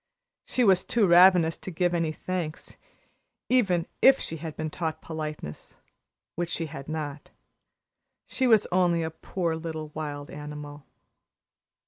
She 0.47 0.63
was 0.63 0.83
too 0.83 1.05
ravenous 1.05 1.59
to 1.59 1.69
give 1.69 1.93
any 1.93 2.11
thanks, 2.11 2.75
even 3.49 3.85
if 4.01 4.19
she 4.19 4.37
had 4.37 4.57
been 4.57 4.71
taught 4.71 4.99
politeness 4.99 5.75
which 6.35 6.49
she 6.49 6.65
had 6.65 6.89
not. 6.89 7.29
She 8.25 8.47
was 8.47 8.65
only 8.71 9.03
a 9.03 9.11
poor 9.11 9.55
little 9.55 9.89
wild 9.89 10.31
animal. 10.31 10.87